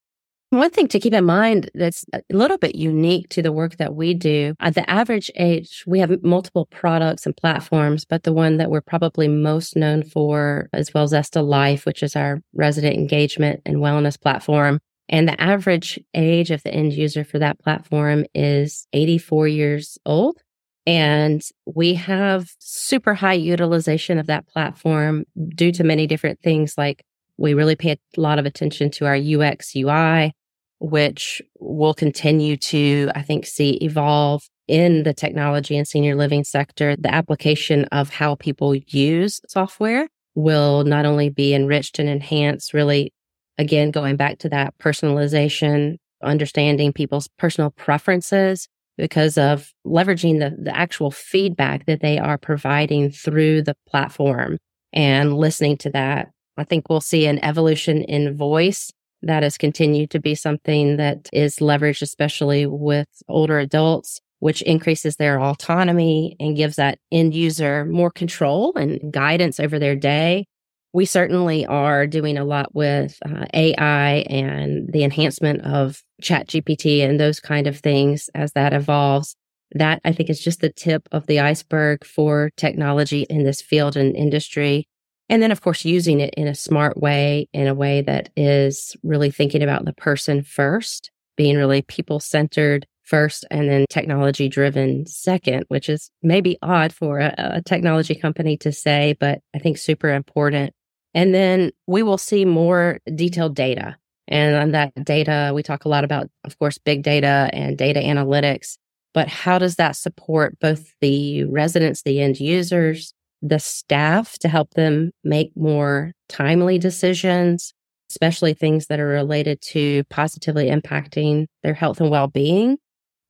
One 0.51 0.71
thing 0.71 0.89
to 0.89 0.99
keep 0.99 1.15
in 1.15 1.25
mind 1.25 1.71
that's 1.75 2.05
a 2.13 2.23
little 2.31 2.59
bit 2.59 2.75
unique 2.75 3.29
to 3.29 3.41
the 3.41 3.53
work 3.53 3.77
that 3.77 3.95
we 3.95 4.15
do, 4.15 4.55
at 4.59 4.75
the 4.75 4.89
average 4.91 5.31
age, 5.37 5.85
we 5.87 6.01
have 6.01 6.25
multiple 6.25 6.67
products 6.67 7.25
and 7.25 7.37
platforms, 7.37 8.05
but 8.05 8.25
the 8.25 8.33
one 8.33 8.57
that 8.57 8.69
we're 8.69 8.81
probably 8.81 9.29
most 9.29 9.77
known 9.77 10.03
for 10.03 10.69
is 10.75 10.91
WellZesta 10.91 11.47
Life, 11.47 11.87
which 11.87 12.03
is 12.03 12.17
our 12.17 12.41
resident 12.53 12.97
engagement 12.97 13.63
and 13.65 13.77
wellness 13.77 14.21
platform. 14.21 14.81
And 15.09 15.29
the 15.29 15.41
average 15.41 16.01
age 16.15 16.51
of 16.51 16.65
the 16.65 16.75
end 16.75 16.95
user 16.95 17.23
for 17.23 17.39
that 17.39 17.61
platform 17.61 18.25
is 18.35 18.89
84 18.93 19.47
years 19.47 19.99
old. 20.05 20.39
And 20.85 21.43
we 21.65 21.95
have 21.95 22.51
super 22.59 23.15
high 23.15 23.35
utilization 23.35 24.19
of 24.19 24.27
that 24.27 24.49
platform 24.49 25.27
due 25.55 25.71
to 25.71 25.85
many 25.85 26.09
different 26.09 26.41
things 26.41 26.75
like 26.77 27.05
we 27.37 27.55
really 27.55 27.77
pay 27.77 27.93
a 27.93 28.21
lot 28.21 28.41
of 28.41 28.47
attention 28.47 28.91
to 28.91 29.07
our 29.07 29.17
UX 29.17 29.77
UI 29.77 30.33
which 30.81 31.43
will 31.59 31.95
continue 31.95 32.57
to, 32.57 33.11
I 33.15 33.23
think, 33.23 33.47
see 33.47 33.73
evolve 33.83 34.43
in 34.67 35.03
the 35.03 35.15
technology 35.15 35.77
and 35.77 35.87
senior 35.87 36.15
living 36.15 36.45
sector. 36.45 36.97
The 36.97 37.13
application 37.13 37.85
of 37.87 38.11
how 38.11 38.37
people 38.37 38.75
use 38.75 39.41
software 39.49 40.09
will 40.35 40.85
not 40.85 41.07
only 41.07 41.29
be 41.29 41.55
enriched 41.55 41.99
and 41.99 42.09
enhanced, 42.09 42.73
really, 42.73 43.13
again, 43.59 43.91
going 43.91 44.17
back 44.17 44.39
to 44.39 44.49
that 44.49 44.75
personalization 44.79 45.97
understanding 46.23 46.93
people's 46.93 47.29
personal 47.39 47.71
preferences 47.71 48.69
because 48.97 49.39
of 49.39 49.73
leveraging 49.87 50.39
the, 50.39 50.55
the 50.63 50.77
actual 50.77 51.11
feedback 51.11 51.87
that 51.87 52.01
they 52.01 52.19
are 52.19 52.37
providing 52.37 53.11
through 53.11 53.63
the 53.63 53.75
platform 53.89 54.59
and 54.93 55.37
listening 55.37 55.77
to 55.79 55.91
that. 55.91 56.29
I 56.57 56.65
think 56.65 56.89
we'll 56.89 57.01
see 57.01 57.27
an 57.27 57.43
evolution 57.43 58.03
in 58.03 58.37
voice 58.37 58.93
that 59.23 59.43
has 59.43 59.59
continued 59.59 60.11
to 60.11 60.21
be 60.21 60.35
something 60.35 60.97
that 60.97 61.29
is 61.33 61.57
leveraged, 61.57 62.03
especially 62.03 62.67
with 62.67 63.09
older 63.29 63.59
adults, 63.59 64.21
which 64.39 64.63
increases 64.63 65.17
their 65.17 65.41
autonomy 65.41 66.37
and 66.41 66.57
gives 66.57 66.77
that 66.77 66.99
end 67.13 67.35
user 67.35 67.85
more 67.85 68.11
control 68.11 68.73
and 68.77 69.13
guidance 69.13 69.61
over 69.61 69.79
their 69.79 69.97
day. 69.97 70.47
We 70.93 71.05
certainly 71.05 71.67
are 71.67 72.07
doing 72.07 72.37
a 72.37 72.45
lot 72.45 72.75
with 72.75 73.17
uh, 73.25 73.47
AI 73.55 74.25
and 74.29 74.93
the 74.93 75.05
enhancement 75.05 75.61
of 75.63 76.03
chat 76.21 76.49
GPT 76.49 77.09
and 77.09 77.21
those 77.21 77.39
kind 77.39 77.67
of 77.67 77.79
things 77.79 78.29
as 78.35 78.53
that 78.53 78.73
evolves. 78.73 79.37
That 79.73 80.01
I 80.05 80.13
think 80.13 80.31
is 80.31 80.43
just 80.43 80.61
the 80.61 80.73
tip 80.73 81.09
of 81.13 81.27
the 81.27 81.39
iceberg 81.39 82.05
for 82.05 82.51
technology 82.57 83.23
in 83.31 83.45
this 83.45 83.63
field 83.63 83.97
and 83.97 84.17
industry. 84.17 84.89
And 85.31 85.41
then, 85.41 85.53
of 85.53 85.61
course, 85.61 85.85
using 85.85 86.19
it 86.19 86.35
in 86.35 86.49
a 86.49 86.57
smart 86.57 87.01
way, 87.01 87.49
in 87.53 87.69
a 87.69 87.75
way 87.75 88.03
that 88.03 88.31
is 88.37 88.97
really 89.05 89.31
thinking 89.31 89.63
about 89.63 89.85
the 89.85 89.93
person 89.93 90.43
first, 90.43 91.13
being 91.37 91.57
really 91.57 91.83
people 91.83 92.19
centered 92.19 92.85
first, 93.05 93.47
and 93.49 93.69
then 93.69 93.87
technology 93.89 94.49
driven 94.49 95.07
second, 95.07 95.67
which 95.69 95.89
is 95.89 96.11
maybe 96.21 96.59
odd 96.63 96.93
for 96.93 97.21
a, 97.21 97.33
a, 97.39 97.63
technology 97.63 98.17
company 98.17 98.57
to 98.57 98.73
say, 98.73 99.17
but 99.21 99.41
I 99.55 99.61
think 99.61 99.79
super 99.79 100.11
important. 100.13 100.75
And 101.15 101.33
then 101.33 101.71
we 101.87 102.03
will 102.03 102.19
see 102.19 102.45
more 102.45 102.99
detailed 103.15 103.55
data. 103.55 103.97
And 104.27 104.57
on 104.57 104.73
that 104.73 104.93
data, 105.05 105.53
we 105.55 105.63
talk 105.63 105.85
a 105.85 105.89
lot 105.89 106.03
about, 106.03 106.29
of 106.45 106.59
course, 106.59 106.79
big 106.79 107.05
data 107.05 107.51
and 107.53 107.79
data 107.79 108.01
analytics. 108.01 108.79
But 109.15 109.29
how 109.29 109.59
does 109.59 109.77
that 109.77 109.95
support 109.95 110.59
both 110.61 110.93
the 111.01 111.45
residents, 111.45 112.03
the 112.03 112.21
end 112.21 112.41
users, 112.41 113.13
the 113.43 113.59
staff 113.59 114.39
to 114.39 114.49
help 114.49 114.75
them 114.75 115.11
make 115.25 115.51
more 115.57 116.13
timely 116.29 116.79
decisions, 116.79 117.73
especially 118.11 118.55
things 118.55 118.87
that 118.87 119.01
are 119.01 119.07
related 119.07 119.61
to 119.63 120.05
positively 120.11 120.67
impacting 120.69 121.47
their 121.63 121.75
health 121.75 122.01
and 122.01 122.11
well 122.11 122.29
being. 122.29 122.79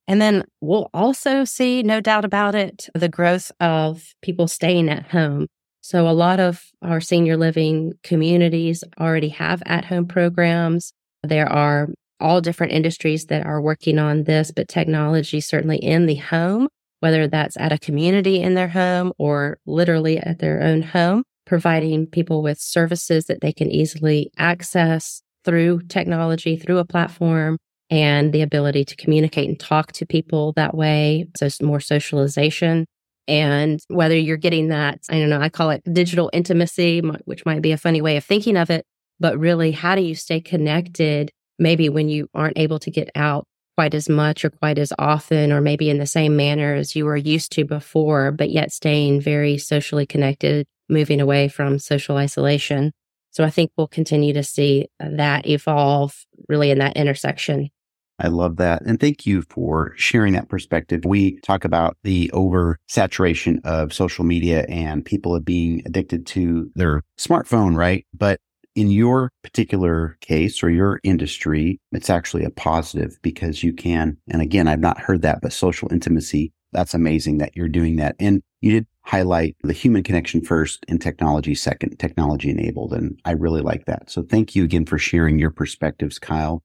And 0.08 0.20
then 0.20 0.44
we'll 0.60 0.90
also 0.92 1.44
see, 1.44 1.82
no 1.82 2.00
doubt 2.00 2.24
about 2.24 2.54
it, 2.54 2.88
the 2.94 3.08
growth 3.08 3.52
of 3.60 4.12
people 4.22 4.48
staying 4.48 4.88
at 4.88 5.06
home. 5.06 5.46
So, 5.82 6.08
a 6.08 6.10
lot 6.10 6.40
of 6.40 6.64
our 6.82 7.00
senior 7.00 7.36
living 7.36 7.92
communities 8.02 8.82
already 8.98 9.28
have 9.28 9.62
at 9.66 9.84
home 9.84 10.06
programs. 10.06 10.92
There 11.22 11.48
are 11.48 11.88
all 12.18 12.40
different 12.40 12.72
industries 12.72 13.26
that 13.26 13.46
are 13.46 13.62
working 13.62 13.98
on 13.98 14.24
this, 14.24 14.50
but 14.50 14.68
technology 14.68 15.40
certainly 15.40 15.78
in 15.78 16.06
the 16.06 16.16
home 16.16 16.68
whether 17.00 17.26
that's 17.26 17.56
at 17.56 17.72
a 17.72 17.78
community 17.78 18.40
in 18.40 18.54
their 18.54 18.68
home 18.68 19.12
or 19.18 19.58
literally 19.66 20.18
at 20.18 20.38
their 20.38 20.62
own 20.62 20.82
home, 20.82 21.24
providing 21.46 22.06
people 22.06 22.42
with 22.42 22.58
services 22.58 23.26
that 23.26 23.40
they 23.40 23.52
can 23.52 23.70
easily 23.70 24.30
access 24.38 25.22
through 25.44 25.80
technology, 25.88 26.56
through 26.56 26.78
a 26.78 26.84
platform, 26.84 27.56
and 27.90 28.32
the 28.32 28.42
ability 28.42 28.84
to 28.84 28.96
communicate 28.96 29.48
and 29.48 29.58
talk 29.58 29.92
to 29.92 30.06
people 30.06 30.52
that 30.52 30.74
way. 30.74 31.26
So 31.36 31.48
more 31.62 31.80
socialization. 31.80 32.86
And 33.26 33.80
whether 33.88 34.16
you're 34.16 34.36
getting 34.36 34.68
that, 34.68 35.00
I 35.10 35.18
don't 35.18 35.30
know, 35.30 35.40
I 35.40 35.48
call 35.48 35.70
it 35.70 35.82
digital 35.92 36.30
intimacy, 36.32 37.00
which 37.24 37.44
might 37.44 37.62
be 37.62 37.72
a 37.72 37.78
funny 37.78 38.00
way 38.00 38.16
of 38.16 38.24
thinking 38.24 38.56
of 38.56 38.70
it, 38.70 38.84
but 39.18 39.38
really, 39.38 39.72
how 39.72 39.94
do 39.94 40.02
you 40.02 40.14
stay 40.14 40.40
connected 40.40 41.30
maybe 41.58 41.88
when 41.88 42.08
you 42.08 42.28
aren't 42.34 42.58
able 42.58 42.78
to 42.80 42.90
get 42.90 43.10
out 43.14 43.46
quite 43.76 43.94
as 43.94 44.08
much 44.08 44.44
or 44.44 44.50
quite 44.50 44.78
as 44.78 44.92
often, 44.98 45.52
or 45.52 45.60
maybe 45.60 45.90
in 45.90 45.98
the 45.98 46.06
same 46.06 46.36
manner 46.36 46.74
as 46.74 46.94
you 46.94 47.04
were 47.04 47.16
used 47.16 47.52
to 47.52 47.64
before, 47.64 48.32
but 48.32 48.50
yet 48.50 48.72
staying 48.72 49.20
very 49.20 49.58
socially 49.58 50.06
connected, 50.06 50.66
moving 50.88 51.20
away 51.20 51.48
from 51.48 51.78
social 51.78 52.16
isolation. 52.16 52.92
So 53.30 53.44
I 53.44 53.50
think 53.50 53.70
we'll 53.76 53.86
continue 53.86 54.32
to 54.32 54.42
see 54.42 54.88
uh, 54.98 55.08
that 55.12 55.46
evolve 55.46 56.26
really 56.48 56.70
in 56.70 56.78
that 56.78 56.96
intersection. 56.96 57.70
I 58.18 58.28
love 58.28 58.56
that. 58.56 58.82
And 58.82 59.00
thank 59.00 59.24
you 59.24 59.42
for 59.48 59.94
sharing 59.96 60.34
that 60.34 60.50
perspective. 60.50 61.06
We 61.06 61.40
talk 61.40 61.64
about 61.64 61.96
the 62.04 62.30
oversaturation 62.34 63.64
of 63.64 63.94
social 63.94 64.24
media 64.24 64.66
and 64.68 65.04
people 65.04 65.40
being 65.40 65.82
addicted 65.86 66.26
to 66.26 66.70
their 66.74 67.02
smartphone, 67.18 67.74
right? 67.76 68.04
But 68.12 68.38
in 68.74 68.90
your 68.90 69.30
particular 69.42 70.16
case 70.20 70.62
or 70.62 70.70
your 70.70 71.00
industry, 71.02 71.80
it's 71.92 72.10
actually 72.10 72.44
a 72.44 72.50
positive 72.50 73.18
because 73.22 73.62
you 73.62 73.72
can, 73.72 74.16
and 74.28 74.40
again, 74.42 74.68
I've 74.68 74.80
not 74.80 75.00
heard 75.00 75.22
that, 75.22 75.40
but 75.42 75.52
social 75.52 75.92
intimacy, 75.92 76.52
that's 76.72 76.94
amazing 76.94 77.38
that 77.38 77.56
you're 77.56 77.68
doing 77.68 77.96
that. 77.96 78.16
And 78.20 78.42
you 78.60 78.72
did 78.72 78.86
highlight 79.02 79.56
the 79.62 79.72
human 79.72 80.02
connection 80.02 80.40
first 80.40 80.84
and 80.88 81.00
technology 81.00 81.54
second, 81.54 81.98
technology 81.98 82.50
enabled. 82.50 82.92
And 82.92 83.18
I 83.24 83.32
really 83.32 83.62
like 83.62 83.86
that. 83.86 84.10
So 84.10 84.22
thank 84.22 84.54
you 84.54 84.64
again 84.64 84.86
for 84.86 84.98
sharing 84.98 85.38
your 85.38 85.50
perspectives, 85.50 86.18
Kyle. 86.18 86.62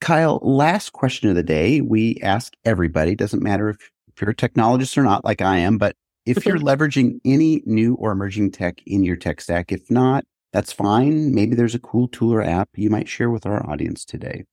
Kyle, 0.00 0.38
last 0.42 0.92
question 0.92 1.28
of 1.28 1.36
the 1.36 1.42
day. 1.42 1.80
We 1.80 2.18
ask 2.22 2.52
everybody, 2.64 3.14
doesn't 3.14 3.42
matter 3.42 3.68
if, 3.68 3.90
if 4.08 4.20
you're 4.20 4.30
a 4.30 4.34
technologist 4.34 4.96
or 4.96 5.02
not, 5.02 5.24
like 5.24 5.40
I 5.40 5.58
am, 5.58 5.78
but 5.78 5.96
if 6.26 6.46
you're 6.46 6.58
leveraging 6.58 7.20
any 7.24 7.62
new 7.66 7.94
or 7.94 8.12
emerging 8.12 8.52
tech 8.52 8.80
in 8.86 9.02
your 9.02 9.16
tech 9.16 9.40
stack, 9.40 9.72
if 9.72 9.90
not, 9.90 10.24
that's 10.52 10.72
fine. 10.72 11.34
Maybe 11.34 11.54
there's 11.54 11.74
a 11.74 11.80
cool 11.80 12.08
tool 12.08 12.32
or 12.32 12.42
app 12.42 12.68
you 12.74 12.90
might 12.90 13.08
share 13.08 13.30
with 13.30 13.46
our 13.46 13.68
audience 13.68 14.04
today. 14.04 14.44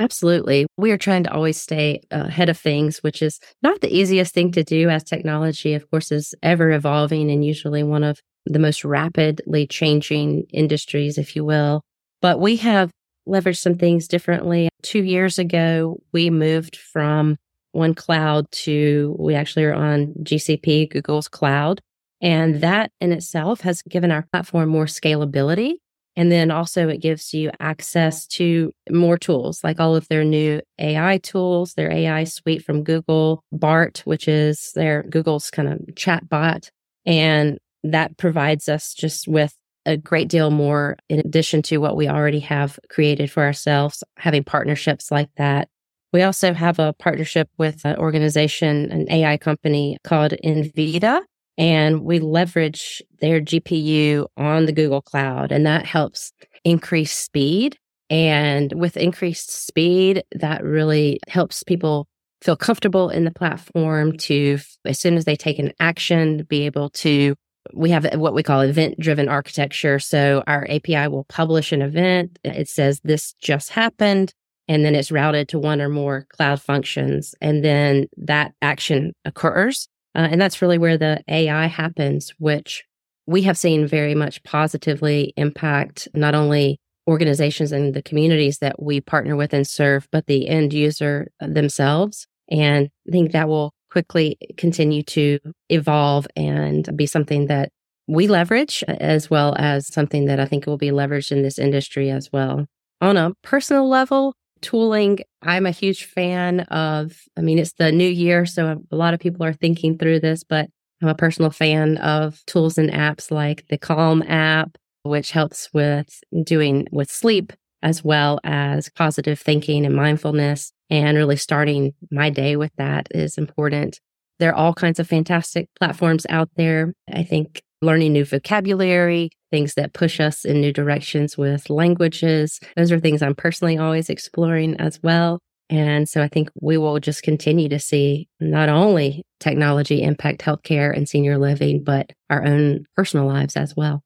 Absolutely. 0.00 0.66
We 0.76 0.92
are 0.92 0.98
trying 0.98 1.24
to 1.24 1.32
always 1.32 1.60
stay 1.60 2.02
uh, 2.12 2.26
ahead 2.28 2.48
of 2.48 2.56
things, 2.56 2.98
which 2.98 3.20
is 3.20 3.40
not 3.62 3.80
the 3.80 3.92
easiest 3.92 4.32
thing 4.32 4.52
to 4.52 4.62
do 4.62 4.88
as 4.88 5.02
technology, 5.02 5.74
of 5.74 5.90
course, 5.90 6.12
is 6.12 6.34
ever 6.40 6.70
evolving 6.70 7.30
and 7.30 7.44
usually 7.44 7.82
one 7.82 8.04
of 8.04 8.20
the 8.46 8.60
most 8.60 8.84
rapidly 8.84 9.66
changing 9.66 10.44
industries, 10.52 11.18
if 11.18 11.34
you 11.34 11.44
will. 11.44 11.82
But 12.22 12.38
we 12.38 12.56
have 12.56 12.92
leveraged 13.28 13.58
some 13.58 13.74
things 13.74 14.06
differently. 14.06 14.68
Two 14.82 15.02
years 15.02 15.38
ago, 15.38 16.00
we 16.12 16.30
moved 16.30 16.76
from 16.76 17.36
one 17.72 17.94
cloud 17.94 18.50
to 18.50 19.16
we 19.18 19.34
actually 19.34 19.64
are 19.64 19.74
on 19.74 20.14
GCP, 20.22 20.90
Google's 20.90 21.28
cloud. 21.28 21.80
And 22.20 22.60
that 22.60 22.90
in 23.00 23.12
itself 23.12 23.60
has 23.60 23.82
given 23.82 24.10
our 24.10 24.26
platform 24.32 24.68
more 24.68 24.86
scalability. 24.86 25.74
And 26.16 26.32
then 26.32 26.50
also 26.50 26.88
it 26.88 27.00
gives 27.00 27.32
you 27.32 27.52
access 27.60 28.26
to 28.26 28.72
more 28.90 29.16
tools, 29.16 29.62
like 29.62 29.78
all 29.78 29.94
of 29.94 30.08
their 30.08 30.24
new 30.24 30.60
AI 30.80 31.18
tools, 31.18 31.74
their 31.74 31.92
AI 31.92 32.24
suite 32.24 32.64
from 32.64 32.82
Google, 32.82 33.44
Bard, 33.52 33.98
which 34.04 34.26
is 34.26 34.72
their 34.74 35.04
Google's 35.04 35.48
kind 35.48 35.68
of 35.68 35.94
chat 35.94 36.28
bot. 36.28 36.70
And 37.06 37.58
that 37.84 38.16
provides 38.16 38.68
us 38.68 38.94
just 38.94 39.28
with 39.28 39.54
a 39.86 39.96
great 39.96 40.28
deal 40.28 40.50
more 40.50 40.96
in 41.08 41.20
addition 41.20 41.62
to 41.62 41.78
what 41.78 41.96
we 41.96 42.08
already 42.08 42.40
have 42.40 42.80
created 42.90 43.30
for 43.30 43.44
ourselves, 43.44 44.02
having 44.16 44.42
partnerships 44.42 45.12
like 45.12 45.30
that. 45.36 45.68
We 46.12 46.22
also 46.22 46.52
have 46.52 46.80
a 46.80 46.94
partnership 46.94 47.48
with 47.58 47.84
an 47.84 47.96
organization, 47.96 48.90
an 48.90 49.10
AI 49.10 49.36
company 49.36 49.98
called 50.02 50.34
Nvidia, 50.44 51.20
and 51.58 52.02
we 52.02 52.20
leverage 52.20 53.02
their 53.20 53.40
GPU 53.40 54.26
on 54.36 54.66
the 54.66 54.72
Google 54.72 55.02
Cloud, 55.02 55.52
and 55.52 55.66
that 55.66 55.84
helps 55.84 56.32
increase 56.64 57.12
speed. 57.12 57.76
And 58.08 58.72
with 58.74 58.96
increased 58.96 59.50
speed, 59.50 60.22
that 60.32 60.64
really 60.64 61.20
helps 61.28 61.62
people 61.62 62.06
feel 62.40 62.56
comfortable 62.56 63.10
in 63.10 63.24
the 63.24 63.32
platform 63.32 64.16
to, 64.16 64.58
as 64.84 64.98
soon 64.98 65.16
as 65.16 65.24
they 65.24 65.36
take 65.36 65.58
an 65.58 65.72
action, 65.80 66.44
be 66.48 66.64
able 66.64 66.90
to. 66.90 67.34
We 67.74 67.90
have 67.90 68.06
what 68.14 68.32
we 68.32 68.42
call 68.42 68.60
event 68.62 68.98
driven 68.98 69.28
architecture. 69.28 69.98
So 69.98 70.42
our 70.46 70.66
API 70.70 71.08
will 71.08 71.24
publish 71.24 71.70
an 71.70 71.82
event. 71.82 72.38
It 72.42 72.68
says 72.68 73.00
this 73.04 73.34
just 73.42 73.70
happened 73.70 74.32
and 74.68 74.84
then 74.84 74.94
it's 74.94 75.10
routed 75.10 75.48
to 75.48 75.58
one 75.58 75.82
or 75.82 75.90
more 75.90 76.26
cloud 76.34 76.62
functions. 76.62 77.34
And 77.42 77.62
then 77.62 78.06
that 78.16 78.54
action 78.62 79.12
occurs. 79.26 79.88
Uh, 80.14 80.28
and 80.30 80.40
that's 80.40 80.62
really 80.62 80.78
where 80.78 80.98
the 80.98 81.22
AI 81.28 81.66
happens, 81.66 82.32
which 82.38 82.84
we 83.26 83.42
have 83.42 83.58
seen 83.58 83.86
very 83.86 84.14
much 84.14 84.42
positively 84.42 85.32
impact 85.36 86.08
not 86.14 86.34
only 86.34 86.80
organizations 87.08 87.72
and 87.72 87.94
the 87.94 88.02
communities 88.02 88.58
that 88.58 88.82
we 88.82 89.00
partner 89.00 89.36
with 89.36 89.52
and 89.52 89.66
serve, 89.66 90.08
but 90.12 90.26
the 90.26 90.48
end 90.48 90.72
user 90.72 91.28
themselves. 91.40 92.26
And 92.50 92.90
I 93.06 93.10
think 93.10 93.32
that 93.32 93.48
will 93.48 93.72
quickly 93.90 94.36
continue 94.56 95.02
to 95.02 95.38
evolve 95.70 96.26
and 96.36 96.88
be 96.96 97.06
something 97.06 97.46
that 97.46 97.70
we 98.06 98.26
leverage, 98.26 98.82
as 98.86 99.30
well 99.30 99.54
as 99.58 99.92
something 99.92 100.26
that 100.26 100.40
I 100.40 100.46
think 100.46 100.66
will 100.66 100.78
be 100.78 100.90
leveraged 100.90 101.32
in 101.32 101.42
this 101.42 101.58
industry 101.58 102.10
as 102.10 102.30
well. 102.32 102.66
On 103.00 103.16
a 103.16 103.32
personal 103.42 103.88
level, 103.88 104.34
tooling 104.60 105.18
i'm 105.42 105.66
a 105.66 105.70
huge 105.70 106.04
fan 106.04 106.60
of 106.60 107.12
i 107.36 107.40
mean 107.40 107.58
it's 107.58 107.74
the 107.74 107.92
new 107.92 108.08
year 108.08 108.46
so 108.46 108.82
a 108.90 108.96
lot 108.96 109.14
of 109.14 109.20
people 109.20 109.44
are 109.44 109.52
thinking 109.52 109.96
through 109.98 110.20
this 110.20 110.44
but 110.44 110.68
i'm 111.02 111.08
a 111.08 111.14
personal 111.14 111.50
fan 111.50 111.96
of 111.98 112.44
tools 112.46 112.78
and 112.78 112.90
apps 112.90 113.30
like 113.30 113.64
the 113.68 113.78
calm 113.78 114.22
app 114.22 114.76
which 115.02 115.30
helps 115.30 115.68
with 115.72 116.20
doing 116.44 116.86
with 116.90 117.10
sleep 117.10 117.52
as 117.82 118.04
well 118.04 118.40
as 118.44 118.90
positive 118.90 119.38
thinking 119.38 119.86
and 119.86 119.94
mindfulness. 119.94 120.72
And 120.90 121.16
really 121.16 121.36
starting 121.36 121.92
my 122.10 122.30
day 122.30 122.56
with 122.56 122.72
that 122.78 123.08
is 123.10 123.36
important. 123.38 124.00
There 124.38 124.50
are 124.50 124.54
all 124.54 124.72
kinds 124.72 124.98
of 124.98 125.08
fantastic 125.08 125.68
platforms 125.78 126.26
out 126.30 126.48
there. 126.56 126.94
I 127.12 127.24
think 127.24 127.62
learning 127.82 128.12
new 128.12 128.24
vocabulary, 128.24 129.30
things 129.50 129.74
that 129.74 129.92
push 129.92 130.20
us 130.20 130.44
in 130.44 130.60
new 130.60 130.72
directions 130.72 131.38
with 131.38 131.70
languages. 131.70 132.60
Those 132.76 132.92
are 132.92 133.00
things 133.00 133.22
I'm 133.22 133.34
personally 133.34 133.78
always 133.78 134.10
exploring 134.10 134.78
as 134.80 135.00
well. 135.02 135.38
And 135.70 136.08
so 136.08 136.22
I 136.22 136.28
think 136.28 136.50
we 136.60 136.78
will 136.78 136.98
just 136.98 137.22
continue 137.22 137.68
to 137.68 137.78
see 137.78 138.28
not 138.40 138.68
only 138.68 139.22
technology 139.38 140.02
impact 140.02 140.40
healthcare 140.40 140.96
and 140.96 141.08
senior 141.08 141.38
living, 141.38 141.84
but 141.84 142.12
our 142.30 142.44
own 142.44 142.86
personal 142.96 143.26
lives 143.26 143.56
as 143.56 143.76
well. 143.76 144.02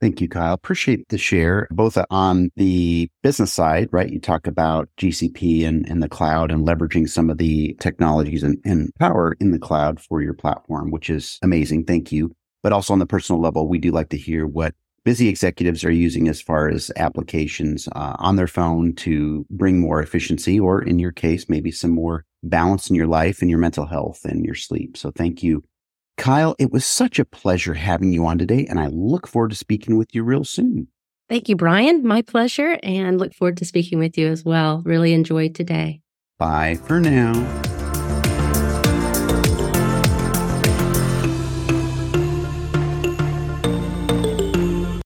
Thank 0.00 0.20
you, 0.20 0.28
Kyle. 0.28 0.54
Appreciate 0.54 1.08
the 1.10 1.18
share, 1.18 1.68
both 1.70 1.96
on 2.10 2.50
the 2.56 3.08
business 3.22 3.52
side, 3.52 3.88
right? 3.92 4.10
You 4.10 4.18
talk 4.18 4.48
about 4.48 4.88
GCP 4.98 5.64
and, 5.64 5.88
and 5.88 6.02
the 6.02 6.08
cloud 6.08 6.50
and 6.50 6.66
leveraging 6.66 7.08
some 7.08 7.30
of 7.30 7.38
the 7.38 7.76
technologies 7.78 8.42
and, 8.42 8.58
and 8.64 8.92
power 8.98 9.36
in 9.38 9.52
the 9.52 9.60
cloud 9.60 10.00
for 10.00 10.20
your 10.20 10.34
platform, 10.34 10.90
which 10.90 11.08
is 11.08 11.38
amazing. 11.40 11.84
Thank 11.84 12.10
you. 12.10 12.34
But 12.62 12.72
also 12.72 12.92
on 12.92 12.98
the 12.98 13.06
personal 13.06 13.40
level, 13.40 13.68
we 13.68 13.78
do 13.78 13.90
like 13.90 14.08
to 14.10 14.16
hear 14.16 14.46
what 14.46 14.74
busy 15.04 15.28
executives 15.28 15.84
are 15.84 15.90
using 15.90 16.28
as 16.28 16.40
far 16.40 16.68
as 16.68 16.92
applications 16.96 17.88
uh, 17.96 18.14
on 18.18 18.36
their 18.36 18.46
phone 18.46 18.94
to 18.94 19.44
bring 19.50 19.80
more 19.80 20.00
efficiency, 20.00 20.60
or 20.60 20.80
in 20.82 20.98
your 20.98 21.12
case, 21.12 21.48
maybe 21.48 21.70
some 21.72 21.90
more 21.90 22.24
balance 22.44 22.88
in 22.88 22.96
your 22.96 23.06
life 23.06 23.40
and 23.40 23.50
your 23.50 23.58
mental 23.58 23.86
health 23.86 24.24
and 24.24 24.44
your 24.44 24.54
sleep. 24.54 24.96
So 24.96 25.10
thank 25.10 25.42
you 25.42 25.64
Kyle, 26.16 26.54
it 26.58 26.70
was 26.70 26.84
such 26.84 27.18
a 27.18 27.24
pleasure 27.24 27.74
having 27.74 28.12
you 28.12 28.26
on 28.26 28.38
today, 28.38 28.66
and 28.66 28.78
I 28.78 28.88
look 28.88 29.26
forward 29.26 29.50
to 29.50 29.56
speaking 29.56 29.96
with 29.96 30.14
you 30.14 30.22
real 30.22 30.44
soon. 30.44 30.88
Thank 31.28 31.48
you, 31.48 31.56
Brian. 31.56 32.06
My 32.06 32.22
pleasure, 32.22 32.78
and 32.82 33.18
look 33.18 33.34
forward 33.34 33.56
to 33.58 33.64
speaking 33.64 33.98
with 33.98 34.18
you 34.18 34.28
as 34.28 34.44
well. 34.44 34.82
Really 34.84 35.14
enjoyed 35.14 35.54
today. 35.54 36.00
Bye 36.38 36.78
for 36.86 37.00
now. 37.00 37.32